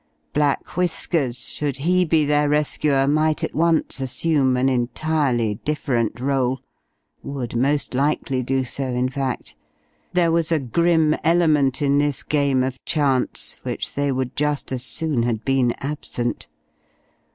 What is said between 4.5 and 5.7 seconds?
an entirely